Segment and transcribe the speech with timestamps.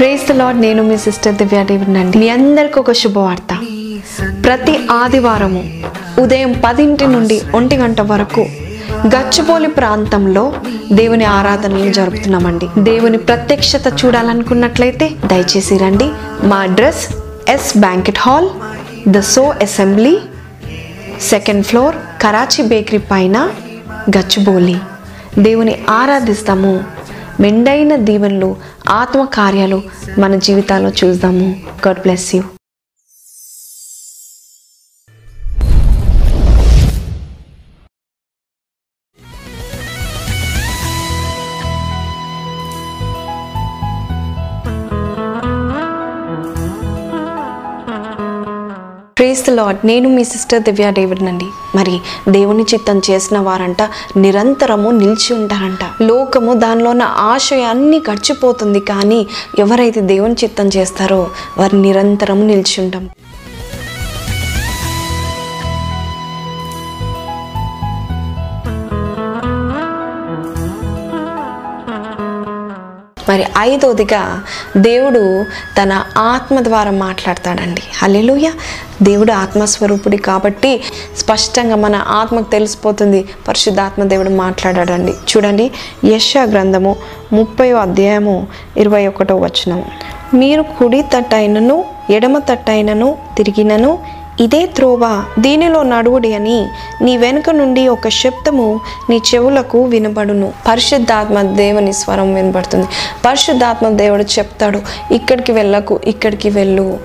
[0.00, 3.58] Praise the lord నేను మీ sister Divya David అండి మీ అందరికి ఒక శుభవార్త.
[4.44, 5.82] ప్రతి ఆదివారము
[6.20, 8.40] ఉదయం పదింటి నుండి ఒంటి గంట వరకు
[9.06, 10.52] గచ్చిబౌలి ప్రాంతంలో
[10.92, 12.68] దేవుని ఆరాధనలు జరుపుతున్నామండి.
[12.78, 16.10] దేవుని ప్రత్యక్షత చూడాలనుకున్నట్లయితే దయచేసి రండి.
[16.44, 17.04] మా address
[17.50, 18.48] S banquet hall
[19.08, 20.18] the Saw Assembly
[21.20, 23.50] second floor Karachi bakery పైన
[24.16, 24.76] గచ్చిబౌలి.
[25.38, 26.80] దేవుని ఆరాధిస్తాము.
[27.40, 28.56] మెండైన దీవెనలు
[28.90, 29.82] ఆత్మ కార్యాలు
[30.18, 31.48] మన జీవితాల్లో చూద్దాము.
[31.86, 32.42] God bless you
[49.30, 51.92] praise Lord నేను మీ సిస్టర్ దివ్యా డేవిడ్ నండి మరి
[52.28, 53.82] దేవుని చిత్తం చేసిన వారంట
[54.16, 56.02] నిరంతరము నిలిచి ఉంటారంట.
[56.02, 58.80] లోకము దానిలో ఉన్న ఆశయాన్ని గడిచిపోతుంది.
[58.80, 59.26] కానీ
[59.58, 61.20] ఎవరైతే దేవుని చిత్తం చేస్తారో
[61.58, 63.10] వారు నిరంతరము నిలిచి ఉంటాం.
[73.30, 74.42] మరి ఐదోదిగా
[74.76, 75.44] దేవుడు
[75.82, 77.82] తన ఆత్మ ద్వారా మాట్లాడతాడండి.
[78.02, 78.50] అల్లెలుయ
[79.02, 80.82] దేవుడు ఆత్మస్వరూపుడి కాబట్టి
[81.16, 83.28] స్పష్టంగా మన ఆత్మకు తెలిసిపోతుంది.
[83.48, 85.12] పరిశుద్ధాత్మ దేవుడు మాట్లాడాడండి.
[85.12, 85.70] చూడండి
[86.04, 86.96] యశ గ్రంథము
[87.32, 89.84] ముప్పై అధ్యాయము ఇరవై ఒకటో వచనం.
[90.34, 93.98] మీరు కుడి తట్టైనను ఎడమ తట్టైనను తిరిగినను
[94.40, 96.68] ఇదే త్రోవ దీనిలో నడువుడి అని
[97.02, 100.52] నీ వెనుక నుండి ఒక శబ్దము నీ చెవులకు వినబడును.
[100.68, 102.86] పరిశుద్ధాత్మ దేవుని స్వరం వినబడుతుంది.
[103.24, 104.82] పరిశుద్ధాత్మ దేవుడు చెప్తాడు
[105.12, 106.98] ఇక్కడికి వెళ్ళకు ఇక్కడికి వెళ్ళు.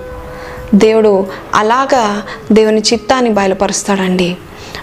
[0.74, 4.36] దేవుడు అలాగా దేవుని చిత్తాన్ని బయలుపరుస్తాడండి.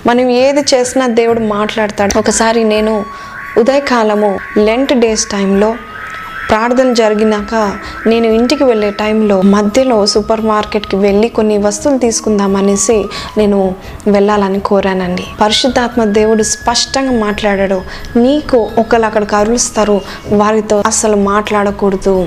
[0.08, 2.20] మనం ఏది చేసినా దేవుడు మాట్లాడతాడు.
[2.20, 3.06] ఒకసారి నేను
[3.58, 5.76] ఉదయకాలము లెంట్ డేస్ టైంలో
[6.50, 7.54] ప్రార్థన జరిగినాక
[8.08, 12.98] నేను ఇంటికి వెళ్ళే టైంలో మధ్యలో సూపర్ మార్కెట్కి వెళ్ళి కొన్ని వస్తువులు తీసుకుందామనేసి
[13.38, 13.76] నేను
[14.08, 15.26] వెళ్ళాలని కోరానండి.
[15.42, 17.82] పరిశుద్ధాత్మ దేవుడు స్పష్టంగా మాట్లాడాడు
[18.16, 20.02] నీకు ఒకళ్ళు అక్కడ కరులుస్తారు
[20.32, 22.18] వారితో అసలు మాట్లాడకూడదు.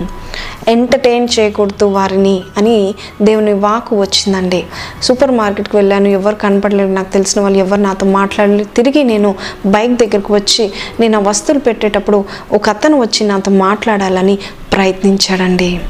[0.68, 4.64] ఎంటర్టైన్ చేయకూడదు వారిని అని దేవుని వాకు వచ్చిందండి.
[5.02, 9.34] సూపర్ మార్కెట్కి వెళ్ళాను ఎవరు కనపడలేదు నాకు తెలిసిన వాళ్ళు ఎవరు నాతో మాట్లాడలేదు తిరిగి నేను
[9.66, 14.38] బైక్ దగ్గరకు వచ్చి నేను ఆ వస్తువులు పెట్టేటప్పుడు ఒక అతను వచ్చి నాతో మాట్లాడాలని
[14.72, 15.80] ప్రయత్నించాడండి.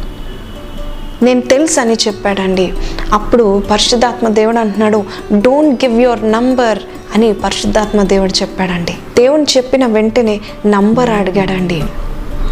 [1.22, 2.72] నేను తెలుసు అని చెప్పాడండి.
[3.12, 5.04] అప్పుడు పరిశుద్ధాత్మ దేవుడు అంటున్నాడు
[5.38, 6.78] డోంట్ గివ్ యువర్ నంబర్
[7.14, 8.92] అని పరిశుద్ధాత్మ దేవుడు చెప్పాడండి.
[8.92, 11.82] దేవుని చెప్పిన వెంటనే నంబర్ అడిగాడండి.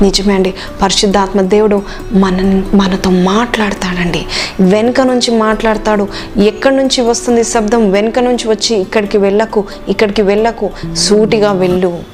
[0.02, 0.54] నిజమే అండి.
[0.82, 1.82] పరిశుద్ధాత్మ దేవుడు
[2.12, 4.26] మన మనతో మాట్లాడతాడండి.
[4.60, 6.08] వెనుక నుంచి మాట్లాడతాడు.
[6.38, 7.90] ఎక్కడి నుంచి వస్తుంది శబ్దం?
[7.90, 10.70] వెనుక నుంచి వచ్చి ఇక్కడికి వెళ్ళకు ఇక్కడికి వెళ్ళకు.
[10.94, 12.13] సూటిగా వెళ్ళు.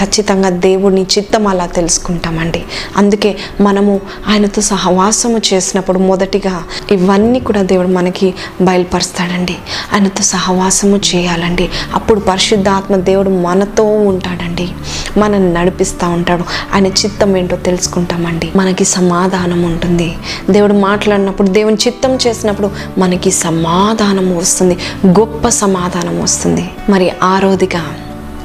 [0.00, 2.64] ఖచ్చితంగా దేవుడిని చిత్తం అలా తెలుసుకుంటామండి.
[2.96, 9.56] అందుకే మనము ఆయనతో సహవాసము చేసినప్పుడు మొదటిగా ఇవన్నీ కూడా దేవుడు మనకి బయలుపరుస్తాడండి.
[9.94, 11.68] ఆయనతో సహవాసము చేయాలండి.
[11.94, 14.68] అప్పుడు పరిశుద్ధాత్మ దేవుడు మనతో ఉంటాడండి.
[15.16, 16.44] మనల్ని నడిపిస్తూ ఉంటాడు.
[16.74, 18.52] ఆయన చిత్తం ఏంటో తెలుసుకుంటామండి.
[18.56, 20.14] మనకి సమాధానం ఉంటుంది.
[20.50, 24.78] దేవుడు మాట్లాడినప్పుడు దేవుని చిత్తం చేసినప్పుడు మనకి సమాధానం వస్తుంది.
[25.06, 26.70] గొప్ప సమాధానం వస్తుంది.
[26.88, 27.82] మరి ఆరోదిగా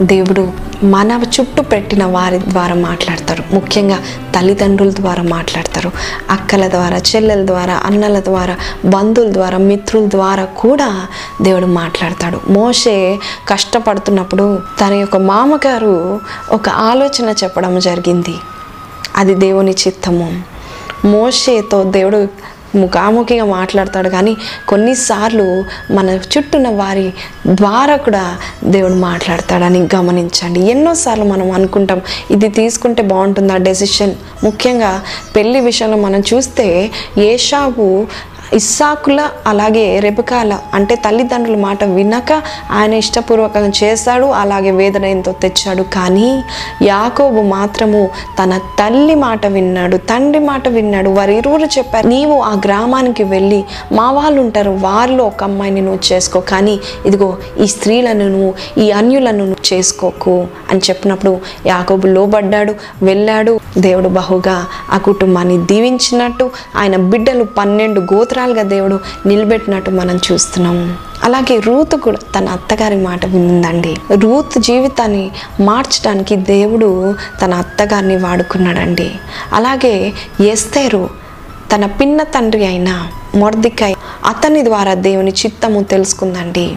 [0.02, 0.52] దేవుడు
[0.84, 3.44] మన చుట్టూ పెట్టిన వారి ద్వారా మాట్లాడతారు.
[3.54, 4.00] ముఖ్యంగా
[4.36, 5.92] తల్లిదండ్రుల ద్వారా మాట్లాడతారు.
[6.30, 11.08] అక్కల ద్వారా చెల్లెల ద్వారా అన్నల ద్వారా బంధువుల ద్వారా మిత్రుల ద్వారా కూడా
[11.42, 12.42] దేవుడు మాట్లాడతాడు.
[12.50, 16.20] మోషే కష్టపడుతున్నప్పుడు తన యొక్క మామగారు
[16.52, 18.36] ఒక ఆలోచన చెప్పడం జరిగింది.
[19.18, 20.42] అది దేవుని చిత్తము.
[21.06, 22.28] మోషేతో దేవుడు
[22.76, 24.10] ముఖాముఖిగా మాట్లాడతాడు.
[24.10, 24.38] కానీ
[24.68, 27.14] కొన్నిసార్లు మన చుట్టూన్న వారి
[27.48, 30.62] ద్వారా కూడా దేవుడు మాట్లాడతాడని గమనించండి.
[30.72, 32.02] ఎన్నోసార్లు మనం అనుకుంటాం
[32.32, 34.16] ఇది తీసుకుంటే బాగుంటుంది ఆ డెసిషన్.
[34.44, 35.02] ముఖ్యంగా
[35.36, 38.08] పెళ్ళి విషయంలో మనం చూస్తే ఏషావు
[38.54, 42.42] ఇస్సాకుల అలాగే రెబకాల అంటే తల్లిదండ్రుల మాట వినక
[42.72, 45.84] ఆయన ఇష్టపూర్వకంగా చేశాడు అలాగే వేదన ఎంతో తెచ్చాడు.
[45.84, 46.44] కానీ
[46.82, 51.10] యాకోబు మాత్రము తన తల్లి మాట విన్నాడు తండ్రి మాట విన్నాడు.
[51.10, 56.40] వారి ఇరువురు చెప్పారు నీవు ఆ గ్రామానికి వెళ్ళి మా వాళ్ళు ఉంటారు వారిలో ఒక అమ్మాయిని నువ్వు చేసుకో.
[56.40, 60.48] కానీ ఇదిగో ఈ స్త్రీలను నువ్వు ఈ అన్యులను నువ్వు చేసుకోకు.
[60.72, 63.60] అని చెప్పినప్పుడు యాకోబు లోబడ్డాడు వెళ్ళాడు.
[63.78, 68.02] దేవుడు బహుగా ఆ కుటుంబాన్ని దీవించినట్టు ఆయన బిడ్డలు పన్నెండు
[68.42, 70.78] సంవత్సరాలుగా దేవుడు నిలబెట్టినట్టు మనం చూస్తున్నాం.
[71.24, 73.94] అలాగే రూత్ కూడా తన అత్తగారి మాట విందండి
[74.24, 75.26] రూత్ జీవితాన్ని
[75.62, 76.90] మార్చడానికి దేవుడు
[77.42, 79.10] తన అత్తగారిని వాడుకున్నాడండి.
[79.54, 79.94] అలాగే
[80.48, 81.04] ఎస్తేరు
[81.74, 82.90] తన పిన్న తండ్రి అయిన
[83.36, 83.96] మొర్దికాయ్
[84.26, 86.68] అతని ద్వారా దేవుని చిత్తము తెలుసుకుందండి.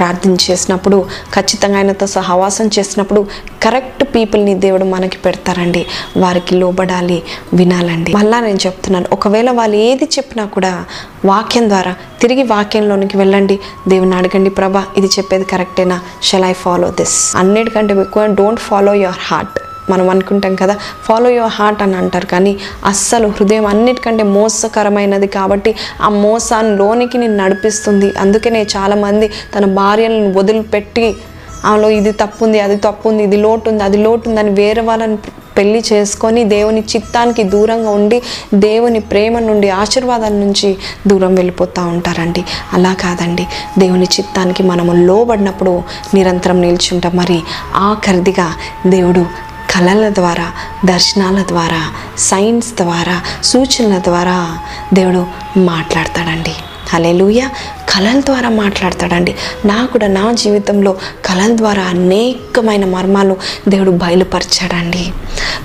[0.00, 3.26] ప్రార్థన చేసినప్పుడు ఖచ్చితంగా ఆయనతో సహవాసం చేసినప్పుడు
[3.62, 5.86] కరెక్ట్ పీపుల్ని దేవుడు మనకి పెడతారండి.
[6.16, 7.22] వారికి లోబడాలి
[7.54, 8.12] వినాలండి.
[8.12, 10.84] మళ్ళా నేను చెప్తున్నాను ఒకవేళ వాళ్ళు ఏది చెప్పినా కూడా
[11.24, 13.56] వాక్యం ద్వారా తిరిగి వాక్యంలోనికి వెళ్ళండి.
[13.88, 16.00] దేవుని అడగండి ప్రభా ఇది చెప్పేది కరెక్టేనా?
[16.22, 19.58] షెల్ ఐ ఫాలో దిస్ అన్నిటికంటే ఎక్కువ డోంట్ ఫాలో యువర్ హార్ట్
[19.92, 20.74] మనం అనుకుంటాం కదా
[21.08, 22.26] ఫాలో యువర్ హార్ట్ అని అంటారు.
[22.26, 22.52] కానీ
[22.86, 25.72] అస్సలు హృదయం అన్నిటికంటే మోసకరమైనది కాబట్టి
[26.02, 31.06] ఆ మోసాన్ని లోనికి నేను నడిపిస్తుంది అందుకనే చాలామంది తన భార్యలను వదిలిపెట్టి
[31.64, 34.82] ఆమెలో ఇది తప్పు ఉంది అది తప్పు ఉంది ఇది లోటు ఉంది అది లోటు ఉంది అని వేరే
[34.82, 35.16] వాళ్ళని
[35.56, 38.18] పెళ్ళి చేసుకొని దేవుని చిత్తానికి దూరంగా ఉండి
[38.54, 40.68] దేవుని ప్రేమ నుండి ఆశీర్వాదాల నుంచి
[41.06, 42.44] దూరం వెళ్ళిపోతూ ఉంటారండి.
[42.72, 43.46] అలా కాదండి.
[43.78, 45.82] దేవుని చిత్తానికి మనము లోబడినప్పుడు
[46.14, 47.16] నిరంతరం నిల్చుంటాం.
[47.16, 47.38] మరి
[47.88, 48.48] ఆఖరిదిగా
[48.86, 49.24] దేవుడు
[49.70, 50.52] కళల ద్వారా
[50.84, 51.82] దర్శనాల ద్వారా
[52.18, 54.58] సైన్స్ ద్వారా సూచనల ద్వారా
[54.92, 55.26] దేవుడు
[55.58, 56.54] మాట్లాడతాడండి.
[56.90, 57.40] హలెలుయ
[57.90, 59.34] కళల ద్వారా మాట్లాడతాడండి.
[59.64, 60.92] నా కూడా నా జీవితంలో
[61.24, 63.36] కళల ద్వారా అనేకమైన మర్మాలు
[63.68, 65.12] దేవుడు బయలుపరిచాడండి.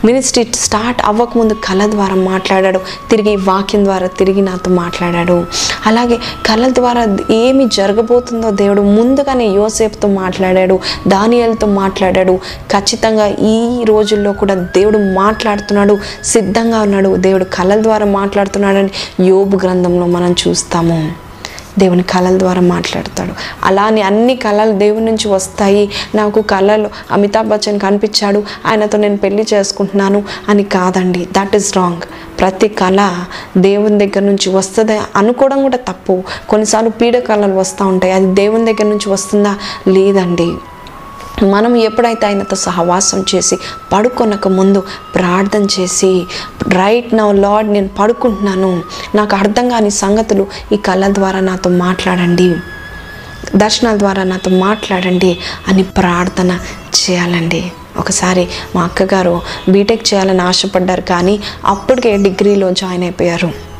[0.05, 2.79] మినిస్ట్రీ స్టార్ట్ అవ్వకముందు కళ ద్వారా మాట్లాడాడు.
[3.09, 5.45] తిరిగి వాక్యం ద్వారా తిరిగి నాతో మాట్లాడాడు.
[5.85, 10.79] అలాగే కళల ద్వారా ఏమి జరగబోతుందో దేవుడు ముందుగానే యోసేపుతో మాట్లాడాడు.
[11.07, 12.39] దానియాలతో మాట్లాడాడు.
[12.71, 15.97] ఖచ్చితంగా ఈ రోజుల్లో కూడా దేవుడు మాట్లాడుతున్నాడు.
[16.23, 17.15] సిద్ధంగా ఉన్నాడు.
[17.15, 18.89] దేవుడు కళల ద్వారా మాట్లాడుతున్నాడని
[19.27, 21.24] యోబు గ్రంథంలో మనం చూస్తాము.
[21.79, 23.33] దేవుని కళల ద్వారా మాట్లాడతాడు.
[23.63, 25.91] అలానే అన్ని కళలు దేవుని నుంచి వస్తాయి.
[26.15, 28.43] నాకు కళలు అమితాబ్ బచ్చన్ కనిపించాడు.
[28.65, 31.27] ఆయనతో నేను పెళ్ళి చేసుకుంటున్నాను అని కాదండి.
[31.31, 32.01] దట్ ఈస్ రాంగ్
[32.39, 33.11] ప్రతి కళ
[33.57, 34.99] దేవుని దగ్గర నుంచి వస్తుంది?
[35.15, 36.23] అనుకోవడం కూడా తప్పు.
[36.49, 38.13] కొన్నిసార్లు పీడ కళలు వస్తూ ఉంటాయి.
[38.13, 39.55] అది దేవుని దగ్గర నుంచి వస్తుందా?
[39.87, 40.51] లేదండి.
[41.43, 43.59] మనం ఎప్పుడైతే ఆయనతో సహవాసం చేసి
[43.93, 44.83] పడుకొనక ముందు
[45.15, 46.25] ప్రార్థన చేసి
[46.67, 48.83] రైట్ నా లార్డ్ నేను పడుకుంటున్నాను.
[49.15, 52.55] నాకు అర్థం కాని సంగతులు ఈ కళ ద్వారా నాతో మాట్లాడండి.
[53.55, 56.59] దర్శనాల ద్వారా నాతో మాట్లాడండి అని ప్రార్థన
[56.95, 57.71] చేయాలండి.
[57.97, 63.74] ఒకసారి మా అక్కగారు బీటెక్ చేయాలని ఆశపడ్డారు కానీ అప్పటికే డిగ్రీలో జాయిన్ అయిపోయారు.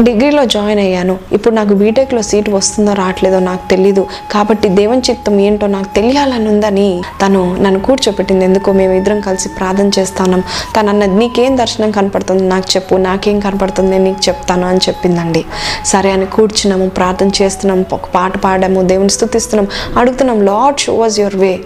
[0.00, 1.18] డిగ్రీలో జాయిన్ అయ్యాను.
[1.32, 4.06] ఇప్పుడు నాకు బీటెక్లో సీట్ వస్తుందో రావట్లేదో నాకు తెలీదు.
[4.32, 8.44] కాబట్టి దేవుని చిత్తం ఏంటో నాకు తెలియాలని ఉందని తను నన్ను కూర్చోపెట్టింది.
[8.44, 10.42] ఎందుకో మేము ఇద్దరం కలిసి ప్రార్థన చేస్తాను.
[10.76, 12.42] తను అన్నది నీకేం దర్శనం కనపడుతుంది?
[12.42, 12.94] నాకు చెప్పు.
[12.94, 13.90] నాకేం కనపడుతుంది?
[13.90, 15.44] నేను నీకు చెప్తాను అని చెప్పిందండి.
[15.84, 21.36] సరే అని కూర్చున్నాము ప్రార్థన చేస్తున్నాము ఒక పాట పాడాము దేవుని స్థుతిస్తున్నాం అడుగుతున్నాం Lord show was your
[21.36, 21.60] way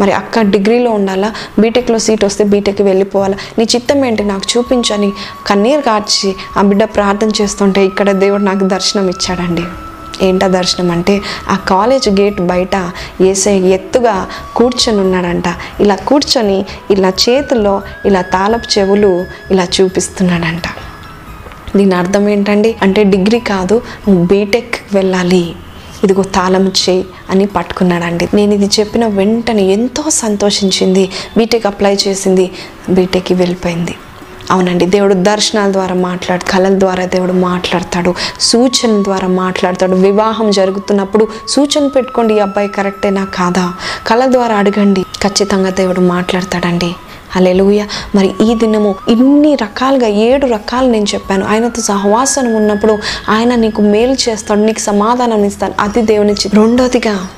[0.00, 1.32] మరి అక్క డిగ్రీలో ఉండాలా?
[1.58, 3.36] బీటెక్లో సీట్ వస్తే బీటెక్కి వెళ్ళిపోవాలా?
[3.58, 4.24] నీ చిత్తం ఏంటి?
[4.24, 5.12] నాకు చూపించని
[5.46, 9.62] కన్నీరు కార్చి ఆ బిడ్డ ప్రార్థన చేస్తుంటే ఇక్కడ దేవుడు నాకు దర్శనం ఇచ్చాడండి.
[10.22, 15.44] ఏంటా దర్శనం అంటే ఆ కాలేజ్ గేట్ బయట ఏసై ఎత్తుగా కూర్చొని ఉన్నాడంట.
[15.80, 20.62] ఇలా కూర్చొని ఇలా చేతుల్లో ఇలా తాళపు చెవులు ఇలా చూపిస్తున్నాడంట.
[21.76, 22.76] దీని అర్థం ఏంటండి?
[22.82, 25.52] అంటే డిగ్రీ కాదు బీటెక్ వెళ్ళాలి.
[26.04, 28.28] ఇదిగో తాళం చేయి అని పట్టుకున్నాడండి.
[28.34, 31.10] నేను ఇది చెప్పిన వెంటనే ఎంతో సంతోషించింది.
[31.36, 32.50] బీటెక్ అప్లై చేసింది.
[32.88, 33.94] బీటెక్కి వెళ్ళిపోయింది.
[34.50, 39.96] అవునండి దేవుడు దర్శనాల ద్వారా మాట్లాడు కళల ద్వారా దేవుడు మాట్లాడతాడు సూచన ద్వారా మాట్లాడతాడు.
[39.96, 43.74] వివాహం జరుగుతున్నప్పుడు సూచన పెట్టుకోండి ఈ అబ్బాయి కరెక్టేనా కాదా?
[44.06, 45.02] కళ ద్వారా అడగండి.
[45.02, 46.94] ఖచ్చితంగా దేవుడు మాట్లాడతాడండి.
[47.32, 47.86] హల్లెలూయా.
[48.14, 51.46] మరి ఈ దినము ఇన్ని రకాలుగా ఏడు రకాలు నేను చెప్పాను.
[51.46, 52.98] ఆయనతో సహవాసం ఉన్నప్పుడు
[53.28, 55.72] ఆయన నీకు మేలు చేస్తాడు నీకు సమాధానం ఇస్తాడు.
[55.80, 57.28] అది దేవుని రెండోదిగా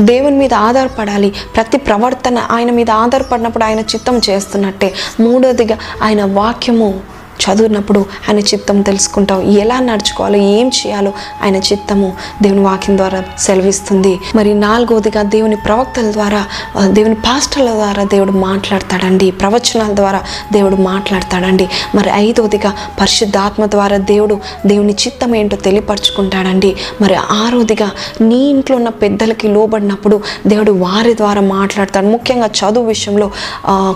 [0.00, 1.34] దేవుని మీద ఆధారపడాలి.
[1.56, 4.94] ప్రతి ప్రవర్తన ఆయన మీద ఆధారపడినప్పుడు ఆయన చిత్తం చేస్తున్నట్టే.
[5.20, 7.00] మూడోదిగా ఆయన వాక్యము
[7.42, 14.18] చదివినప్పుడు ఆయన చిత్తం తెలుసుకుంటాం ఎలా నడుచుకోవాలో ఏం చేయాలో ఆయన చిత్తము దేవుని వాక్యం ద్వారా సెలవిస్తుంది.
[14.34, 16.44] మరి నాలుగోదిగా దేవుని ప్రవక్తల ద్వారా
[16.86, 19.30] దేవుని పాస్టర్ల ద్వారా దేవుడు మాట్లాడతాడండి.
[19.30, 20.20] ప్రవచనాల ద్వారా
[20.52, 21.68] దేవుడు మాట్లాడతాడండి.
[21.94, 22.70] మరి ఐదోదిగా
[23.00, 26.76] పరిశుద్ధాత్మ ద్వారా దేవుడు దేవుని చిత్తం ఏంటో తెలియపరచుకుంటాడండి.
[27.00, 32.06] మరి ఆరోదిగా నీ ఇంట్లో ఉన్న పెద్దలకి లోబడినప్పుడు దేవుడు వారి ద్వారా మాట్లాడతాడు.
[32.06, 33.30] ముఖ్యంగా చదువు విషయంలో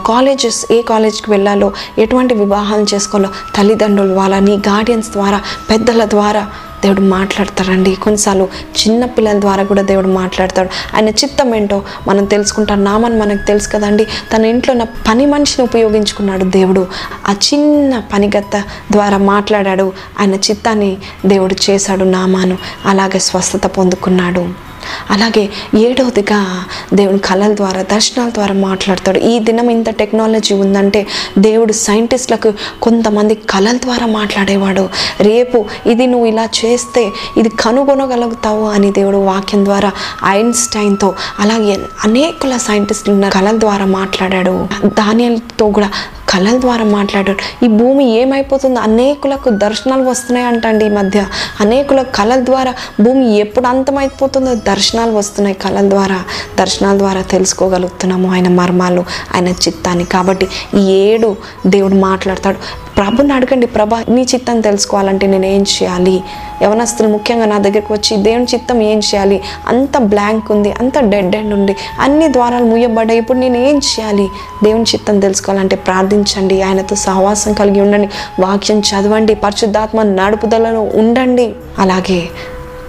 [0.06, 5.38] కాలేజెస్ ఏ కాలేజ్కి వెళ్ళాలో ఎటువంటి వివాహాలు చేసుకోవాలో తల్లిదండ్రుల ద్వారా నీ గార్డియన్స్ ద్వారా
[5.70, 6.44] పెద్దల ద్వారా
[6.84, 8.48] దేవుడు మాట్లాడతాడండి కొన్నిసార్లు
[8.80, 10.68] చిన్న పిల్లల ద్వారా కూడా దేవుడు మాట్లాడతాడు.
[10.96, 12.84] ఆయన చిత్తం ఏంటో మనం తెలుసుకుంటాం.
[12.84, 14.04] నామని మనకు తెలుసు కదండి.
[14.04, 16.86] తన ఇంట్లో ఉన్న పని మనిషిని ఉపయోగించుకున్నాడు దేవుడు.
[17.28, 18.62] ఆ చిన్న పనిగత్త
[18.92, 19.92] ద్వారా మాట్లాడాడు.
[20.20, 22.58] ఆయన చిత్తాన్ని దేవుడు చేశాడు నామాను.
[22.86, 24.64] అలాగే స్వస్థత పొందుకున్నాడు.
[25.10, 25.48] అలాగే
[25.78, 26.64] ఏడవదిగా
[26.94, 29.18] దేవుని కళల ద్వారా దర్శనాల ద్వారా మాట్లాడతాడు.
[29.18, 31.06] ఈ దినం ఇంత టెక్నాలజీ ఉందంటే
[31.38, 34.88] దేవుడు సైంటిస్టులకు కొంతమంది కళల ద్వారా మాట్లాడేవాడు.
[35.20, 39.92] రేపు ఇది నువ్వు ఇలా చే చేస్తే ఇది కనుగొనగలుగుతావు అని దేవుడు వాక్యం ద్వారా
[40.24, 44.66] ఐన్స్టైన్తో అలాగే అనేకుల సైంటిస్టులు ఉన్న కళల ద్వారా మాట్లాడాడు.
[44.86, 45.90] ధాన్యాలతో కూడా
[46.28, 47.64] కళల ద్వారా మాట్లాడాడు.
[47.64, 51.26] ఈ భూమి ఏమైపోతుందో అనేకులకు దర్శనాలు వస్తున్నాయి అంటండి ఈ మధ్య.
[51.60, 56.22] అనేకుల కళల ద్వారా భూమి ఎప్పుడు అంతమైపోతుందో దర్శనాలు వస్తున్నాయి కళల ద్వారా.
[56.58, 59.04] దర్శనాల ద్వారా తెలుసుకోగలుగుతున్నాము ఆయన మర్మాలు
[59.34, 60.04] ఆయన చిత్తాన్ని.
[60.04, 62.84] కాబట్టి ఈ ఏడు దేవుడు మాట్లాడతాడు.
[62.96, 66.22] ప్రభుని అడగండి ప్రభా నీ చిత్తం తెలుసుకోవాలంటే నేను ఏం చేయాలి?
[66.62, 69.38] యవనస్తులు ముఖ్యంగా నా దగ్గరికి వచ్చి దేవుని చిత్తం ఏం చేయాలి?
[69.68, 74.26] అంత బ్లాంక్ ఉంది అంత డెడ్ ఎండ్ ఉంది అన్ని ద్వారాలు ముయ్యబడ్డాయి ఇప్పుడు నేను ఏం చేయాలి?
[74.64, 78.08] దేవుని చిత్తం తెలుసుకోవాలంటే ప్రార్థించండి ఆయనతో సహవాసం కలిగి ఉండండి
[78.40, 81.54] వాక్యం చదవండి పరిశుద్ధాత్మ నడుపుదలలో ఉండండి.
[81.78, 82.28] అలాగే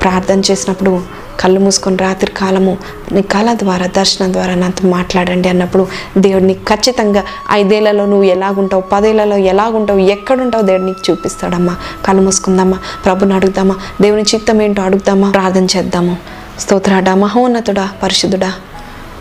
[0.01, 2.77] ప్రార్థన చేసినప్పుడు కళ్ళు మూసుకొని రాత్రి కాలము
[3.11, 5.87] నీ కళ ద్వారా దర్శనం ద్వారా నాతో మాట్లాడండి అన్నప్పుడు
[6.17, 11.75] దేవుడిని ఖచ్చితంగా ఐదేళ్ళలో నువ్వు ఎలాగుంటావు పదేళ్ళలో ఎలాగుంటావు ఎక్కడుంటావు దేవుడు నీకు చూపిస్తాడమ్మా.
[12.05, 16.17] కళ్ళు మూసుకుందామా ప్రభుని అడుగుదామా దేవుని చిత్తం ఏంటో అడుగుదామా ప్రార్థన చేద్దాము.
[16.59, 18.51] స్తోత్రాడా మహోన్నతుడా పరిశుద్ధుడా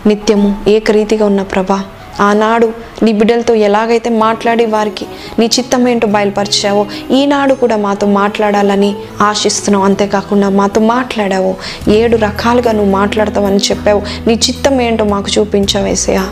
[0.07, 1.83] నిత్యము ఏకరీతిగా ఉన్న ప్రభా
[2.21, 5.05] ఆనాడు నీ బిడ్డలతో ఎలాగైతే మాట్లాడి వారికి
[5.39, 9.85] నీ చిత్తం ఏంటో బయలుపరిచావో ఈనాడు కూడా మాతో మాట్లాడాలని ఆశిస్తున్నావు.
[9.85, 11.55] అంతేకాకుండా మాతో మాట్లాడావు
[11.89, 14.01] ఏడు రకాలుగా నువ్వు మాట్లాడతావని చెప్పావు.
[14.27, 16.25] నీ చిత్తం ఏంటో మాకు చూపించావేసయా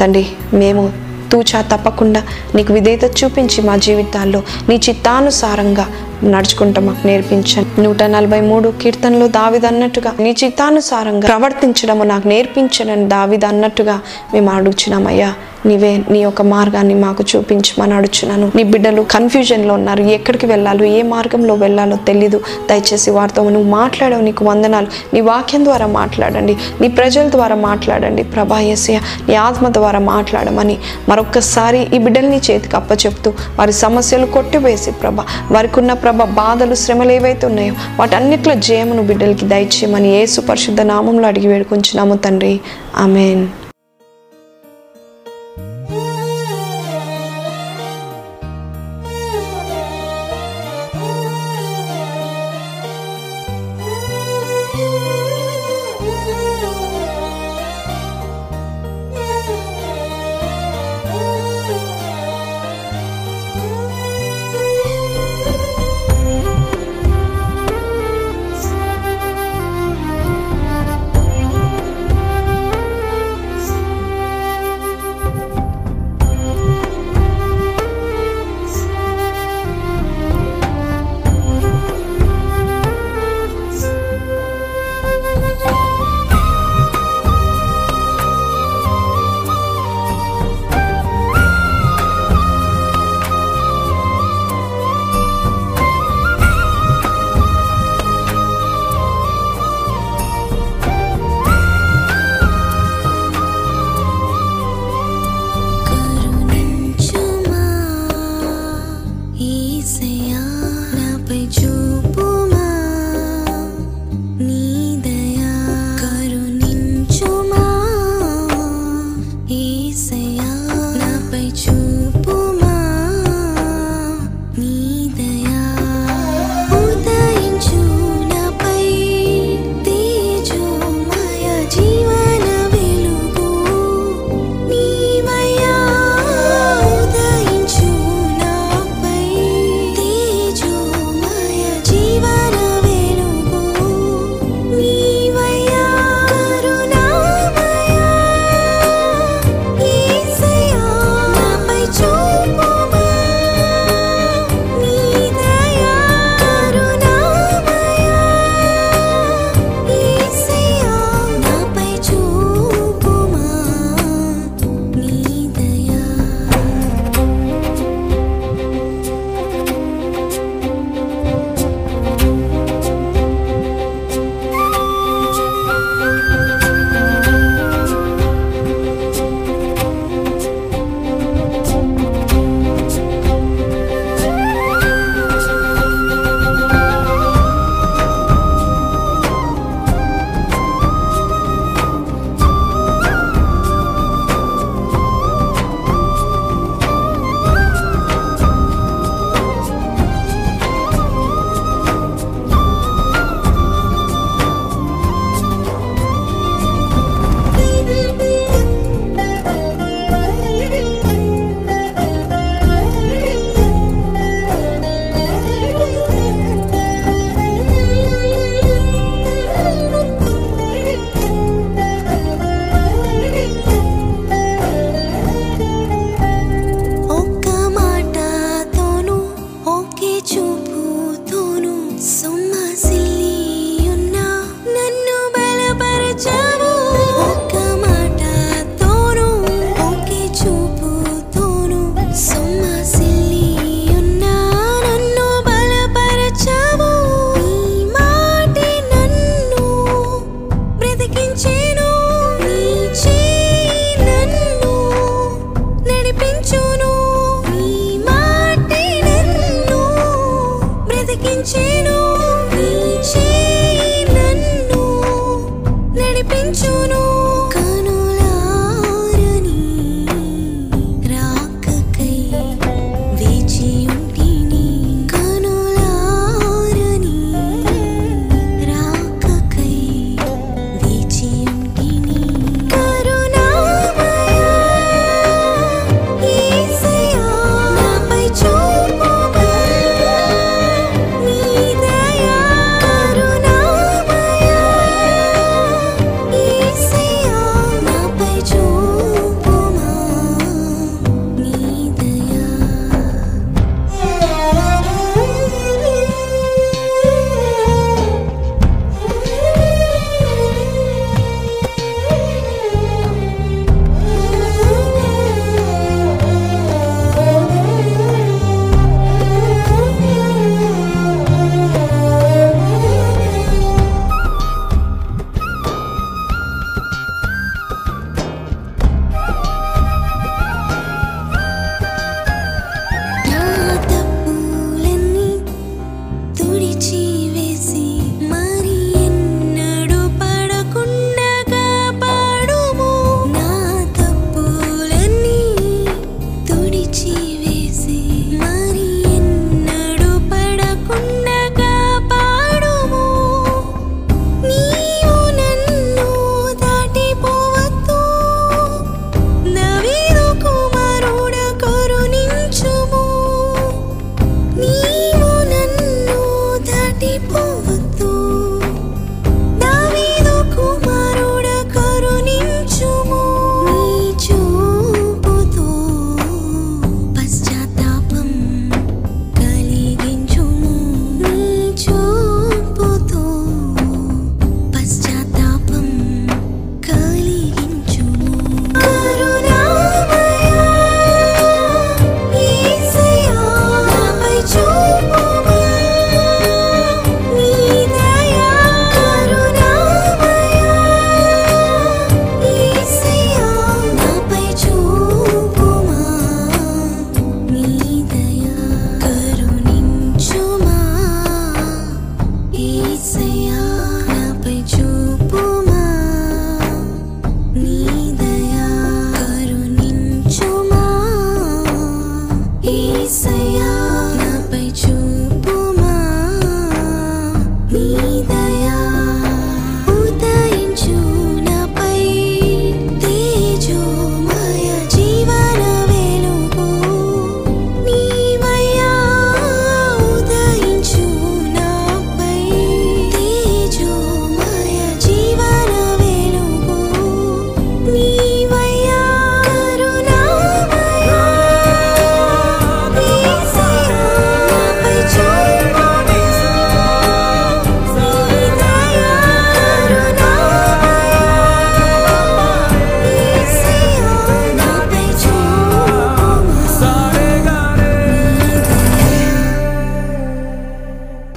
[0.00, 2.22] తండ్రి మేము తూచా తప్పకుండా
[2.54, 5.86] నీకు విధేయత చూపించి మా జీవితాల్లో నీ చిత్తానుసారంగా
[6.24, 7.82] నడుచుకుంటా మాకు నేర్పించండి.
[7.82, 14.00] నూట నలభై మూడు కీర్తనలో దావిద అన్నట్టుగా నీ చిత్తానుసారంగా ప్రవర్తించడము నాకు నేర్పించడని దావిద అన్నట్టుగా
[14.34, 15.34] మేము అడుగుచున్నామయ్యా.
[15.66, 18.52] నీవే నీ యొక్క మార్గాన్ని మాకు చూపించమని అడుచున్నాను.
[18.56, 20.02] నీ బిడ్డలు కన్ఫ్యూజన్లో ఉన్నారు.
[20.02, 22.40] ఎక్కడికి వెళ్ళాలో ఏ మార్గంలో వెళ్ళాలో తెలీదు.
[22.70, 24.86] దయచేసి వారితో నువ్వు మాట్లాడవు నీకు వందనాలు.
[25.14, 26.56] నీ వాక్యం ద్వారా మాట్లాడండి.
[26.80, 28.22] నీ ప్రజల ద్వారా మాట్లాడండి.
[28.22, 35.20] ప్రభా యేసయ్య నీ ఆత్మ ద్వారా మాట్లాడమని మరొక్కసారి ఈ బిడ్డల్ని చేతికి అప్పచెప్తూ వారి సమస్యలు కొట్టివేసి ప్రభ
[35.50, 41.46] వారికి ఉన్న ప్రభ బాధలు శ్రమలు ఏవైతే ఉన్నాయో వాటన్నిటిలో జయమును బిడ్డలకి దయచేయమని యేసు పరిశుద్ధ నామంలో అడిగి
[41.46, 42.60] వేడుకుంటున్నాము తండ్రి.
[42.96, 43.48] ఆమెన్.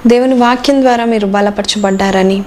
[0.06, 2.42] దేవుని వాక్యం ద్వారా మీరు బలపరచబడ్డారని.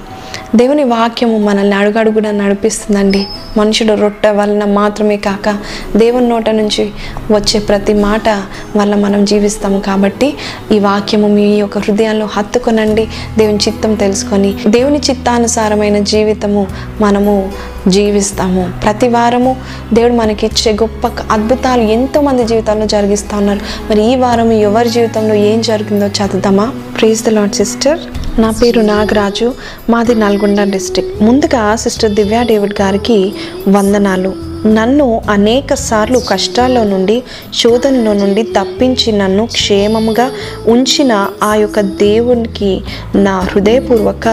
[0.55, 3.27] దేవుని వాక్యము మనల్ని అడుగడుగున నడిపిస్తుందండి.
[3.57, 5.57] మనుషుడు రొట్టె వలన మాత్రమే కాక
[5.97, 6.89] దేవుని నోట నుంచి
[7.31, 8.29] వచ్చే ప్రతి మాట
[8.75, 10.33] వల్ల మనం జీవిస్తాము కాబట్టి
[10.71, 13.07] ఈ వాక్యము మీ యొక్క హృదయాల్లో హత్తుకొనండి.
[13.37, 16.67] దేవుని చిత్తం తెలుసుకొని దేవుని చిత్తానుసారమైన జీవితము
[17.01, 17.51] మనము
[17.87, 18.73] జీవిస్తాము.
[18.83, 19.55] ప్రతి వారము
[19.93, 23.59] దేవుడు మనకి ఇచ్చే గొప్ప అద్భుతాలు ఎంతో మంది జీవితాల్లో జరిగిస్తూ ఉన్నారు.
[23.89, 27.99] మరి ఈ వారం ఎవరి జీవితంలో ఏం జరిగిందో చదువుదామా ప్రీజ్ ద లాడ్ సిస్టర్
[28.39, 29.53] నా పేరు నాగరాజు.
[29.89, 33.33] మాది నల్గొండ డిస్టిక్ ముందుగా సిస్టర్ దివ్యా డేవిడ్ గారికి
[33.67, 34.54] వందనాలు.
[34.65, 37.23] నన్ను అనేక సార్లు కష్టాల్లో నుండి
[37.53, 40.31] శోధనలో నుండి తప్పించి నన్ను క్షేమముగా
[40.67, 42.81] ఉంచిన ఆ యొక్క దేవునికి
[43.15, 44.27] నా హృదయపూర్వక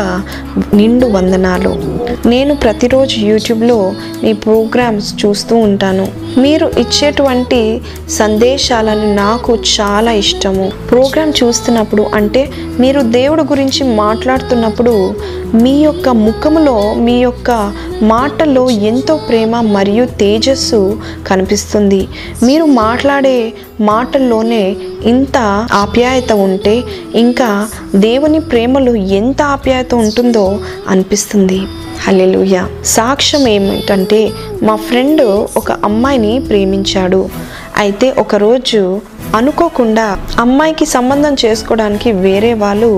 [0.74, 1.82] నిండు వందనాలు.
[2.28, 3.92] నేను ప్రతిరోజు యూట్యూబ్లో
[4.22, 6.08] మీ ప్రోగ్రామ్స్ చూస్తూ ఉంటాను.
[6.38, 10.72] మీరు ఇచ్చేటువంటి సందేశాలను నాకు చాలా ఇష్టము.
[10.90, 15.14] ప్రోగ్రామ్ చూస్తున్నప్పుడు అంటే మీరు దేవుడు గురించి మాట్లాడుతున్నప్పుడు
[15.54, 20.80] మీ యొక్క ముఖములో మీ యొక్క మాటల్లో ఎంతో ప్రేమ మరియు తేజస్సు
[21.26, 22.08] కనిపిస్తుంది.
[22.42, 25.38] మీరు మాట్లాడే మాటల్లోనే ఇంత
[25.72, 26.74] ఆప్యాయత ఉంటే
[27.14, 30.58] ఇంకా దేవుని ప్రేమలో ఎంత ఆప్యాయత ఉంటుందో
[30.88, 31.60] అనిపిస్తుంది.
[32.02, 34.30] హలెలుయ సాక్ష్యం ఏమిటంటే
[34.62, 35.22] మా ఫ్రెండ్
[35.56, 37.28] ఒక అమ్మాయిని ప్రేమించాడు.
[37.76, 39.00] అయితే ఒకరోజు
[39.34, 40.06] అనుకోకుండా
[40.38, 42.90] అమ్మాయికి సంబంధం చేసుకోవడానికి వేరే వాళ్ళు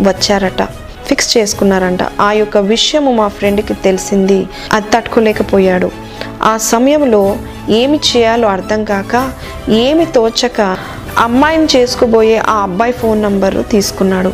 [0.00, 0.62] వచ్చారట.
[1.06, 1.98] ఫిక్స్ చేసుకున్నారంట.
[2.20, 4.46] ఆ యొక్క విషయము మా ఫ్రెండ్కి తెలిసింది.
[4.72, 5.90] అది తట్టుకోలేకపోయాడు.
[6.42, 7.36] ఆ సమయంలో
[7.70, 9.32] ఏమి చేయాలో అర్థం కాక
[9.70, 10.76] ఏమి తోచక
[11.18, 14.32] అమ్మాయిని చేసుకోబోయే ఆ అబ్బాయి ఫోన్ నంబర్ తీసుకున్నాడు.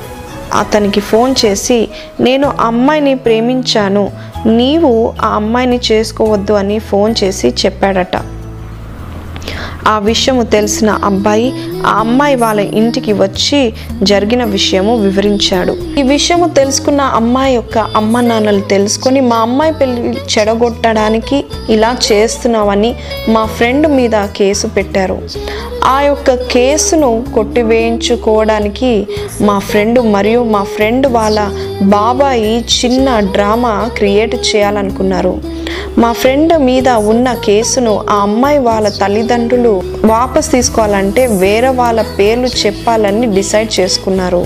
[0.59, 1.89] అతనికి ఫోన్ చేసి
[2.21, 4.11] నేను అమ్మాయిని ప్రేమించాను.
[4.47, 8.17] నీవు ఆ అమ్మాయిని చేసుకోవద్దు అని ఫోన్ చేసి చెప్పాడట.
[9.89, 11.49] ఆ విషయము తెలిసిన అబ్బాయి
[11.87, 13.61] ఆ అమ్మాయి వాళ్ళ ఇంటికి వచ్చి
[14.03, 15.75] జరిగిన విషయము వివరించాడు.
[15.99, 21.39] ఈ విషయము తెలుసుకున్న అమ్మాయి యొక్క అమ్మ నాన్నలు తెలుసుకొని మా అమ్మాయి పెళ్ళి చెడగొట్టడానికి
[21.71, 22.91] ఇలా చేస్తున్నామని
[23.29, 25.19] మా ఫ్రెండ్ మీద కేసు పెట్టారు.
[25.85, 28.93] ఆ యొక్క కేసును కొట్టివేయించుకోవడానికి
[29.41, 31.41] మా ఫ్రెండ్ మరియు మా ఫ్రెండ్ వాళ్ళ
[31.83, 35.35] బాబాయి చిన్న డ్రామా క్రియేట్ చేయాలనుకున్నారు.
[36.03, 39.73] మా ఫ్రెండ్ మీద ఉన్న కేసును ఆ అమ్మాయి వాళ్ళ తల్లిదండ్రులు
[40.05, 44.43] వాపస్ తీసుకోవాలంటే వేరే వాళ్ళ పేర్లు చెప్పాలని డిసైడ్ చేసుకున్నారు.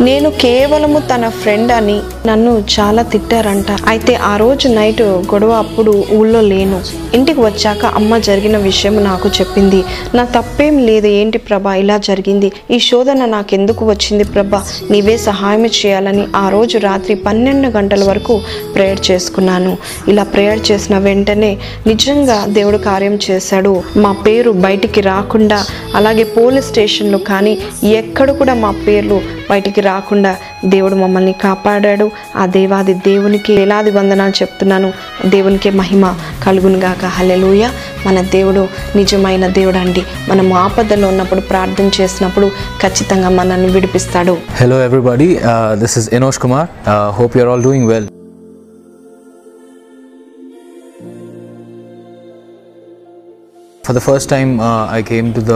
[0.00, 3.66] నేను కేవలము తన ఫ్రెండ్ అని నన్ను చాలా తిట్టారంట.
[3.86, 6.80] అయితే ఆ రోజు నైట్ గొడవ అప్పుడు ఊళ్ళో లేను.
[7.14, 9.84] ఇంటికి వచ్చాక అమ్మ జరిగిన విషయం నాకు చెప్పింది.
[10.14, 12.52] నా తప్పేం లేదు ఏంటి ప్రభా ఇలా జరిగింది.
[12.70, 14.62] ఈ శోధన నాకెందుకు వచ్చింది ప్రభా?
[14.90, 18.40] నీవే సహాయం చేయాలని ఆ రోజు రాత్రి పన్నెండు గంటల వరకు
[18.74, 19.76] ప్రేయర్ చేసుకున్నాను.
[20.08, 23.82] ఇలా ప్రేయర్ చేసిన వెంటనే నిజంగా దేవుడు కార్యం చేశాడు.
[23.96, 30.94] మా పేరు బయటికి రాకుండా అలాగే పోలీస్ స్టేషన్లు కానీ ఎక్కడ కూడా మా పేర్లు బయటికి రాకుండా దేవుడు
[30.94, 32.09] మమ్మల్ని కాపాడాడు.
[32.36, 34.92] ఆ దేవాది దేవునికి వేలాది వందనాలు చెప్తున్నాను.
[35.26, 36.14] దేవునికే మహిమ
[36.46, 37.64] కలుగునుగాక హలెలుయ
[38.06, 42.50] మన దేవుడు నిజమైన దేవుడు అండి మనం ఆపదలో ఉన్నప్పుడు ప్రార్థన చేసినప్పుడు
[42.82, 44.36] ఖచ్చితంగా మనల్ని విడిపిస్తాడు.
[44.60, 45.40] Hello everybody
[45.74, 46.68] this is Enosh Kumar
[47.18, 48.08] hope you are all doing well
[53.90, 54.48] for the first time
[54.96, 55.54] I came to the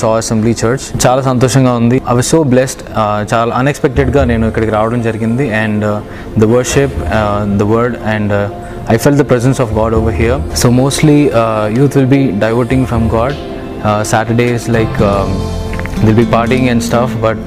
[0.00, 1.96] came Assembly church చాలా సంతోషంగా ఉంది.
[2.10, 2.82] ఐ వాజ్ సో బ్లెస్డ్
[3.32, 5.46] చాలా అన్ఎక్స్పెక్టెడ్గా నేను ఇక్కడికి రావడం జరిగింది.
[5.62, 5.84] And
[6.42, 6.96] the worship
[7.60, 8.32] the word and
[8.94, 11.18] I felt the presence of God over here so mostly
[11.78, 13.36] youth will be diverting from God
[14.12, 14.96] Saturdays like
[16.06, 17.46] they'll be partying and stuff but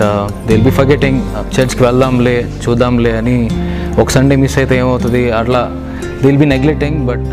[0.52, 1.22] they'll be forgetting
[1.58, 3.38] చర్చ్కి వెళ్దాంలే చూద్దాంలే అని
[4.04, 5.24] ఒక Sunday miss అయితే ఏమవుతుంది?
[5.42, 5.64] అట్లా
[6.26, 7.30] Dil B neglecting but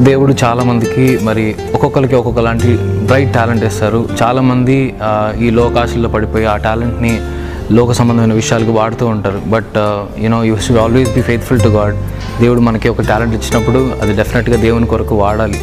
[0.00, 4.94] దేవుడు చాలామందికి మరి ఒక్కొక్కరికి ఒక్కొక్కలాంటి బ్రైట్ టాలెంట్ ఇస్తారు చాలామంది
[5.40, 7.20] ఈ లోకాశల్లో పడిపోయి ఆ టాలెంట్ని
[7.74, 9.40] లోక సంబంధమైన విషయాలకు వాడుతూ ఉంటారు.
[9.46, 9.76] But
[10.24, 11.96] you know you should always be faithful to God
[12.40, 15.60] దేవుడు మనకి ఒక టాలెంట్ ఇచ్చినప్పుడు అది డెఫినెట్గా దేవుని కొరకు వాడాలి.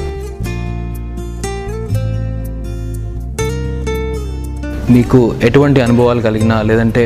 [4.95, 7.03] మీకు ఎటువంటి అనుభవాలు కలిగినా లేదంటే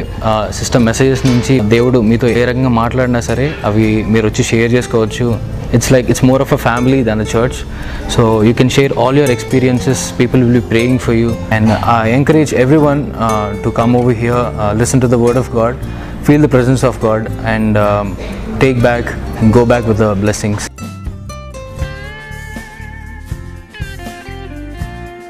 [0.52, 5.28] సిస్టమ్ మెసేజెస్ నుంచి దేవుడు మీతో ఏ రకంగా మాట్లాడినా సరే అవి మీరు వచ్చి షేర్ చేసుకోవచ్చు.
[5.76, 7.58] It's like it's more of a family than a church
[8.16, 12.10] so you can share all your experiences people will be praying for you and I
[12.12, 12.54] encourage
[12.90, 13.02] everyone
[13.64, 14.44] to come over here
[14.78, 15.78] listen to the word of God
[16.28, 17.78] feel the presence of God and
[18.62, 19.10] take back
[19.58, 20.67] go back with the blessings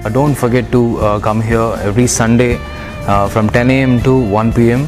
[0.10, 2.60] don't forget to uh, come here every Sunday
[3.08, 4.02] uh, from 10 a.m.
[4.04, 4.88] to 1 p.m.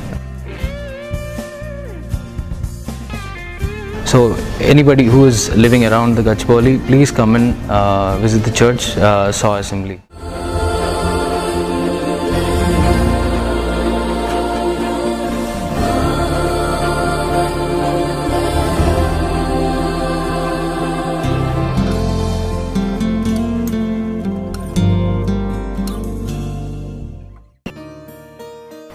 [4.06, 8.98] So, anybody who is living around the Gachboli, please come and uh, visit the church,
[8.98, 10.02] uh, Saw Assembly.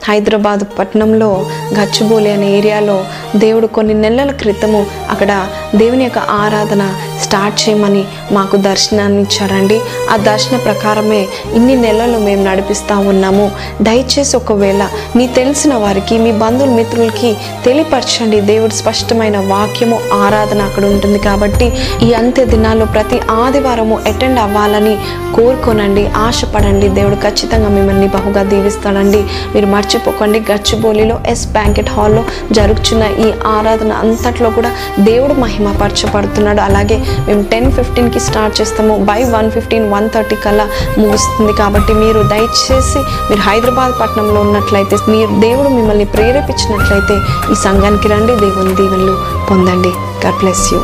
[0.05, 1.47] Hyderabad పట్టణంలో
[1.79, 3.05] గచ్చిబౌలి అనే ఏరియాలో
[3.37, 10.57] దేవుడు కొన్ని నెలల క్రితము అక్కడ దేవుని యొక్క ఆరాధన స్టార్ట్ చేయమని మాకు దర్శనాన్ని ఇచ్చారండి ఆ దర్శన
[10.57, 13.53] ప్రకారమే ఇన్ని నెలలు మేము నడిపిస్తూ ఉన్నాము.
[13.83, 18.41] దయచేసి ఒకవేళ మీ తెలిసిన వారికి మీ బంధువుల మిత్రులకి తెలియపరచండి.
[18.41, 24.99] దేవుడు స్పష్టమైన వాక్యము ఆరాధన అక్కడ ఉంటుంది కాబట్టి ఈ అంత్య దినాల్లో ప్రతి ఆదివారము అటెండ్ అవ్వాలని
[25.35, 26.89] కోరుకోనండి ఆశపడండి.
[26.89, 29.23] దేవుడు ఖచ్చితంగా మిమ్మల్ని బహుగా దీవిస్తాడండి.
[29.55, 30.39] మీరు మర్చి మర్చిపోకండి.
[30.51, 36.97] గచ్చిబౌలిలో ఎస్ బ్యాంకెట్ హాల్లో జరుగుతున్న ఈ ఆరాధన అంతట్లో కూడా దేవుడు మహిమపరచబడుతున్నాడు అలాగే
[37.29, 38.95] మేము టెన్ ఫిఫ్టీన్కి స్టార్ట్ చేస్తాము.
[39.11, 40.67] By one fifteen one thirty కల్లా
[40.99, 41.53] ముగుస్తుంది.
[41.53, 47.17] కాబట్టి మీరు దయచేసి మీరు హైదరాబాద్ పట్టణంలో ఉన్నట్లయితే మీరు దేవుడు మిమ్మల్ని ప్రేరేపించినట్లయితే
[47.53, 48.35] ఈ సంఘానికి రండి.
[48.45, 49.17] దేవుని దీవెనలు
[49.51, 49.95] పొందండి.
[50.27, 50.81] గాడ్ బ్లెస్ యూ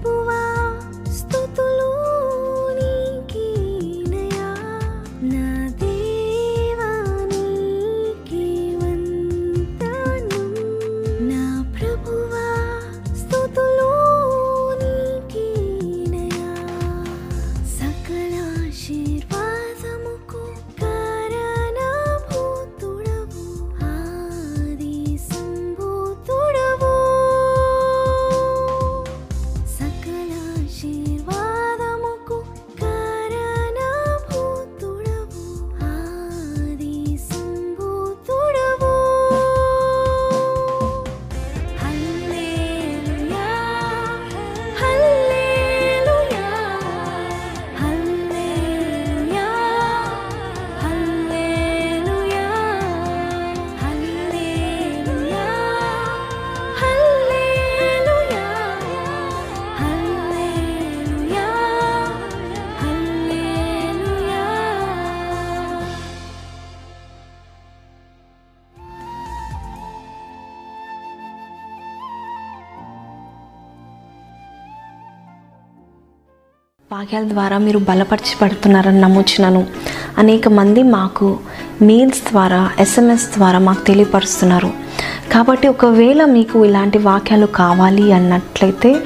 [0.00, 0.39] sebuah
[77.00, 79.66] వాక్యాల ద్వారా మీరు బలపరచబడుతున్నారని నమ్ముచున్నాను.
[80.18, 81.38] అనేక మంది మాకు
[81.82, 84.70] మెయిల్స్ ద్వారా ఎస్ఎంఎస్ ద్వారా మాకు తెలియపరుస్తున్నారు.
[85.32, 88.96] కాబట్టి ఒకవేళ మీకు ఇలాంటి వాక్యాలు కావాలి అన్నట్లయితే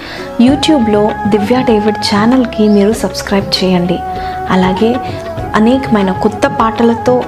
[0.41, 3.99] యూట్యూబ్లో దివ్య డేవిడ్ ఛానల్కి మీరు సబ్స్క్రైబ్ చేయండి.
[4.51, 4.97] అలాగే
[5.55, 7.25] అనేకమైన కొత్త పాటలతో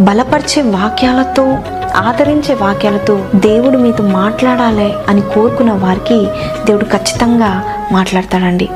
[0.00, 1.58] బలపరిచే వాక్యాలతో
[1.96, 6.26] ఆదరించే వాక్యాలతో దేవుడు మీతో మాట్లాడాలి అని కోరుకున్న వారికి
[6.66, 8.68] దేవుడు ఖచ్చితంగా మాట్లాడతాడండి.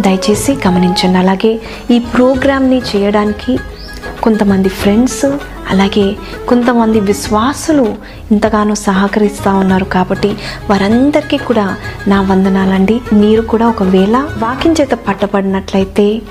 [0.00, 1.18] దయచేసి గమనించండి.
[1.18, 3.58] అలాగే ఈ ప్రోగ్రామ్ని చేయడానికి
[4.22, 5.24] కొంతమంది ఫ్రెండ్స్
[5.70, 6.16] అలాగే
[6.48, 7.96] కొంతమంది విశ్వాసులు
[8.32, 10.30] ఇంతగానో సహకరిస్తూ ఉన్నారు కాబట్టి
[10.70, 11.76] వారందరికీ కూడా
[12.08, 13.00] నా వందనాలండి.
[13.12, 16.22] మీరు కూడా ఒకవేళ వాకింగ్ చేత పట్టబడినట్లయితే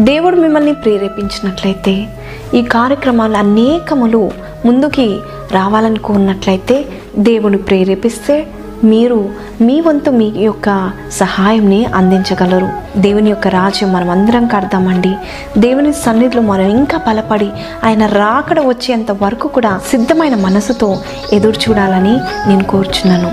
[0.00, 2.06] దేవుడు మిమ్మల్ని ప్రేరేపించినట్లయితే
[2.54, 4.30] ఈ కార్యక్రమాలు అనేకములు
[4.66, 5.18] ముందుకి
[5.52, 6.84] రావాలనుకున్నట్లయితే
[7.18, 8.46] దేవుని ప్రేరేపిస్తే
[8.84, 9.28] మీరు
[9.60, 12.68] మీ వంతు మీ యొక్క సహాయంని అందించగలరు.
[12.96, 15.12] దేవుని యొక్క రాజ్యం మనం అందరం కడదామండి
[15.58, 17.50] దేవుని సన్నిధిలో మనం ఇంకా బలపడి
[17.84, 20.98] ఆయన రాకడ వచ్చేంత వరకు కూడా సిద్ధమైన మనసుతో
[21.32, 22.16] ఎదురు చూడాలని
[22.48, 23.30] నేను కోరుచున్నాను.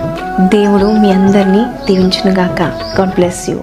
[0.48, 2.62] దేవుడు మీ అందరినీ దీవించునుగాక.
[3.00, 3.58] God bless you